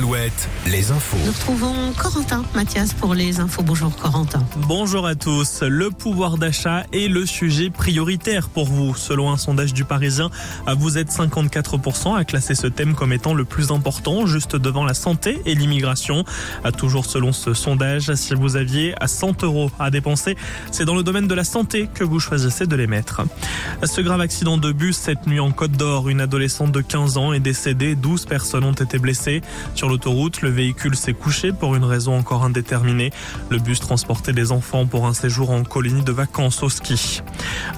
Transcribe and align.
Alouette, 0.00 0.48
les 0.66 0.92
infos. 0.92 1.18
Nous 1.26 1.32
retrouvons 1.32 1.92
Corentin 1.92 2.42
Mathias 2.54 2.94
pour 2.94 3.14
les 3.14 3.38
infos. 3.38 3.62
Bonjour 3.62 3.94
Corentin. 3.94 4.42
Bonjour 4.56 5.06
à 5.06 5.14
tous. 5.14 5.60
Le 5.60 5.90
pouvoir 5.90 6.38
d'achat 6.38 6.84
est 6.94 7.06
le 7.06 7.26
sujet 7.26 7.68
prioritaire 7.68 8.48
pour 8.48 8.64
vous. 8.64 8.94
Selon 8.94 9.30
un 9.30 9.36
sondage 9.36 9.74
du 9.74 9.84
Parisien, 9.84 10.30
vous 10.78 10.96
êtes 10.96 11.10
54% 11.10 12.16
à 12.16 12.24
classer 12.24 12.54
ce 12.54 12.66
thème 12.66 12.94
comme 12.94 13.12
étant 13.12 13.34
le 13.34 13.44
plus 13.44 13.72
important, 13.72 14.24
juste 14.24 14.56
devant 14.56 14.86
la 14.86 14.94
santé 14.94 15.42
et 15.44 15.54
l'immigration. 15.54 16.24
Toujours 16.78 17.04
selon 17.04 17.32
ce 17.32 17.52
sondage, 17.52 18.14
si 18.14 18.32
vous 18.32 18.56
aviez 18.56 18.94
à 19.02 19.06
100 19.06 19.44
euros 19.44 19.70
à 19.78 19.90
dépenser, 19.90 20.34
c'est 20.72 20.86
dans 20.86 20.96
le 20.96 21.02
domaine 21.02 21.28
de 21.28 21.34
la 21.34 21.44
santé 21.44 21.90
que 21.92 22.04
vous 22.04 22.20
choisissez 22.20 22.66
de 22.66 22.74
les 22.74 22.86
mettre. 22.86 23.20
Ce 23.84 24.00
grave 24.00 24.22
accident 24.22 24.56
de 24.56 24.72
bus 24.72 24.96
cette 24.96 25.26
nuit 25.26 25.40
en 25.40 25.50
Côte 25.50 25.72
d'Or, 25.72 26.08
une 26.08 26.22
adolescente 26.22 26.72
de 26.72 26.80
15 26.80 27.18
ans 27.18 27.34
est 27.34 27.40
décédée, 27.40 27.96
12 27.96 28.24
personnes 28.24 28.64
ont 28.64 28.72
été 28.72 28.98
blessées. 28.98 29.42
Sur 29.74 29.89
l'autoroute, 29.90 30.42
le 30.42 30.50
véhicule 30.50 30.94
s'est 30.94 31.14
couché 31.14 31.52
pour 31.52 31.74
une 31.74 31.82
raison 31.82 32.16
encore 32.16 32.44
indéterminée. 32.44 33.10
Le 33.50 33.58
bus 33.58 33.80
transportait 33.80 34.32
des 34.32 34.52
enfants 34.52 34.86
pour 34.86 35.06
un 35.06 35.14
séjour 35.14 35.50
en 35.50 35.64
colonie 35.64 36.04
de 36.04 36.12
vacances 36.12 36.62
au 36.62 36.68
ski. 36.68 37.22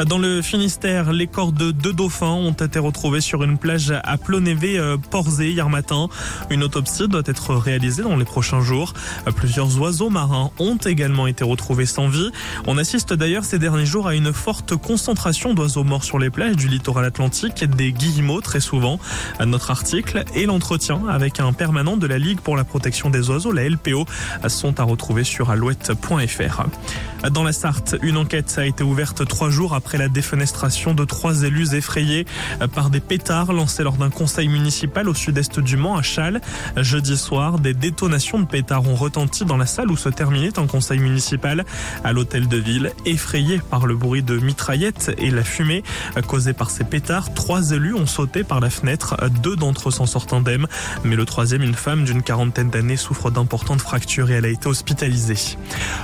Dans 0.06 0.18
le 0.18 0.42
Finistère, 0.42 1.12
les 1.12 1.26
corps 1.26 1.52
de 1.52 1.70
deux 1.70 1.94
dauphins 1.94 2.26
ont 2.26 2.52
été 2.52 2.78
retrouvés 2.78 3.22
sur 3.22 3.42
une 3.42 3.56
plage 3.56 3.94
à 4.04 4.18
Plonévé-Porzé 4.18 5.50
hier 5.50 5.70
matin. 5.70 6.08
Une 6.50 6.62
autopsie 6.62 7.08
doit 7.08 7.22
être 7.24 7.54
réalisée 7.54 8.02
dans 8.02 8.16
les 8.16 8.26
prochains 8.26 8.60
jours. 8.60 8.92
Plusieurs 9.34 9.80
oiseaux 9.80 10.10
marins 10.10 10.50
ont 10.58 10.76
également 10.76 11.26
été 11.26 11.44
retrouvés 11.44 11.86
sans 11.86 12.08
vie. 12.08 12.30
On 12.66 12.76
assiste 12.76 13.14
d'ailleurs 13.14 13.44
ces 13.44 13.58
derniers 13.58 13.86
jours 13.86 14.06
à 14.06 14.14
une 14.14 14.34
forte 14.34 14.76
concentration 14.76 15.54
d'oiseaux 15.54 15.84
morts 15.84 16.04
sur 16.04 16.18
les 16.18 16.28
plages 16.28 16.56
du 16.56 16.68
littoral 16.68 17.06
atlantique, 17.06 17.64
des 17.64 17.92
guillemots 17.92 18.42
très 18.42 18.60
souvent. 18.60 18.98
Notre 19.44 19.70
article 19.70 20.24
et 20.34 20.44
l'entretien 20.44 21.00
avec 21.08 21.40
un 21.40 21.54
permanent 21.54 21.91
de 21.96 22.06
la 22.06 22.18
Ligue 22.18 22.40
pour 22.40 22.56
la 22.56 22.64
protection 22.64 23.10
des 23.10 23.30
oiseaux, 23.30 23.52
la 23.52 23.68
LPO, 23.68 24.06
sont 24.48 24.80
à 24.80 24.82
retrouver 24.84 25.24
sur 25.24 25.50
alouette.fr. 25.50 26.62
Dans 27.30 27.44
la 27.44 27.52
Sarthe, 27.52 27.96
une 28.02 28.16
enquête 28.16 28.54
a 28.58 28.66
été 28.66 28.82
ouverte 28.82 29.26
trois 29.26 29.50
jours 29.50 29.74
après 29.74 29.98
la 29.98 30.08
défenestration 30.08 30.94
de 30.94 31.04
trois 31.04 31.42
élus 31.42 31.74
effrayés 31.74 32.26
par 32.74 32.90
des 32.90 33.00
pétards 33.00 33.52
lancés 33.52 33.82
lors 33.82 33.96
d'un 33.96 34.10
conseil 34.10 34.48
municipal 34.48 35.08
au 35.08 35.14
sud-est 35.14 35.60
du 35.60 35.76
Mans 35.76 35.96
à 35.96 36.02
Châles. 36.02 36.40
Jeudi 36.76 37.16
soir, 37.16 37.58
des 37.58 37.74
détonations 37.74 38.40
de 38.40 38.46
pétards 38.46 38.88
ont 38.88 38.94
retenti 38.94 39.44
dans 39.44 39.56
la 39.56 39.66
salle 39.66 39.90
où 39.90 39.96
se 39.96 40.08
terminait 40.08 40.58
un 40.58 40.66
conseil 40.66 40.98
municipal 40.98 41.64
à 42.02 42.12
l'hôtel 42.12 42.48
de 42.48 42.56
ville. 42.56 42.92
Effrayés 43.06 43.60
par 43.70 43.86
le 43.86 43.94
bruit 43.94 44.22
de 44.22 44.38
mitraillettes 44.38 45.14
et 45.18 45.30
la 45.30 45.44
fumée 45.44 45.82
causée 46.26 46.52
par 46.52 46.70
ces 46.70 46.84
pétards, 46.84 47.32
trois 47.34 47.70
élus 47.70 47.94
ont 47.94 48.06
sauté 48.06 48.44
par 48.44 48.60
la 48.60 48.70
fenêtre. 48.70 49.16
Deux 49.42 49.56
d'entre 49.56 49.88
eux 49.88 49.92
s'en 49.92 50.06
sortent 50.06 50.32
indemnes, 50.32 50.66
mais 51.04 51.16
le 51.16 51.24
troisième, 51.24 51.62
une 51.62 51.74
femme 51.82 52.04
d'une 52.04 52.22
quarantaine 52.22 52.70
d'années, 52.70 52.96
souffre 52.96 53.32
d'importantes 53.32 53.80
fractures 53.80 54.30
et 54.30 54.34
elle 54.34 54.44
a 54.44 54.48
été 54.48 54.68
hospitalisée. 54.68 55.58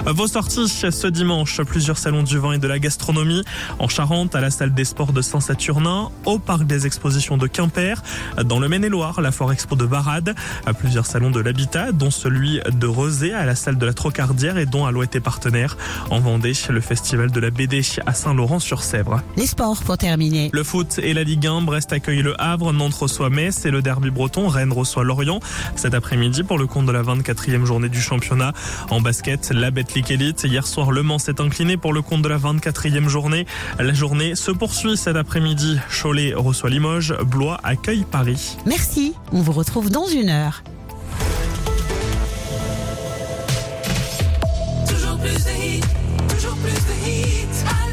Vos 0.06 0.26
sorties 0.26 0.68
ce 0.68 1.06
dimanche, 1.06 1.60
plusieurs 1.62 1.98
salons 1.98 2.24
du 2.24 2.36
vin 2.36 2.54
et 2.54 2.58
de 2.58 2.66
la 2.66 2.80
gastronomie 2.80 3.44
en 3.78 3.86
Charente, 3.86 4.34
à 4.34 4.40
la 4.40 4.50
salle 4.50 4.74
des 4.74 4.84
sports 4.84 5.12
de 5.12 5.22
Saint-Saturnin, 5.22 6.10
au 6.24 6.40
parc 6.40 6.64
des 6.64 6.84
expositions 6.84 7.36
de 7.36 7.46
Quimper, 7.46 8.02
dans 8.44 8.58
le 8.58 8.68
Maine-et-Loire, 8.68 9.20
la 9.20 9.30
Foire 9.30 9.52
Expo 9.52 9.76
de 9.76 9.86
Barade, 9.86 10.34
à 10.66 10.74
plusieurs 10.74 11.06
salons 11.06 11.30
de 11.30 11.38
l'habitat, 11.38 11.92
dont 11.92 12.10
celui 12.10 12.60
de 12.72 12.86
Rosé, 12.88 13.32
à 13.32 13.46
la 13.46 13.54
salle 13.54 13.78
de 13.78 13.86
la 13.86 13.92
Trocardière 13.92 14.58
et 14.58 14.66
dont 14.66 14.84
Alouette 14.84 15.14
est 15.14 15.20
partenaire. 15.20 15.76
En 16.10 16.18
Vendée, 16.18 16.54
le 16.70 16.80
festival 16.80 17.30
de 17.30 17.38
la 17.38 17.50
BD 17.50 17.82
à 18.04 18.14
Saint-Laurent-sur-Sèvre. 18.14 19.22
Les 19.36 19.46
sports 19.46 19.82
pour 19.84 19.96
terminer. 19.96 20.50
Le 20.52 20.64
foot 20.64 20.98
et 21.00 21.14
la 21.14 21.22
Ligue 21.22 21.46
1, 21.46 21.60
Brest 21.60 21.92
accueille 21.92 22.22
le 22.22 22.34
Havre, 22.40 22.72
Nantes 22.72 22.94
reçoit 22.94 23.30
Metz 23.30 23.64
et 23.64 23.70
le 23.70 23.80
derby 23.80 24.10
breton, 24.10 24.48
Rennes 24.48 24.72
reçoit 24.72 25.04
Lorient 25.04 25.38
cet 25.76 25.94
après-midi 25.94 26.42
pour 26.42 26.58
le 26.58 26.66
compte 26.66 26.86
de 26.86 26.92
la 26.92 27.02
24e 27.02 27.64
journée 27.64 27.88
du 27.88 28.00
championnat. 28.00 28.52
En 28.90 29.00
basket, 29.00 29.50
la 29.50 29.70
Betclic 29.70 30.10
Elite. 30.10 30.44
Hier 30.44 30.66
soir, 30.66 30.90
Le 30.90 31.02
Mans 31.02 31.18
s'est 31.18 31.40
incliné 31.40 31.76
pour 31.76 31.92
le 31.92 32.02
compte 32.02 32.22
de 32.22 32.28
la 32.28 32.38
24e 32.38 33.08
journée. 33.08 33.46
La 33.78 33.92
journée 33.92 34.34
se 34.34 34.50
poursuit 34.50 34.96
cet 34.96 35.16
après-midi. 35.16 35.78
Cholet 35.90 36.34
reçoit 36.34 36.70
Limoges, 36.70 37.14
Blois 37.26 37.58
accueille 37.62 38.04
Paris. 38.10 38.56
Merci, 38.66 39.14
on 39.32 39.40
vous 39.40 39.52
retrouve 39.52 39.90
dans 39.90 40.06
une 40.06 40.30
heure. 40.30 40.62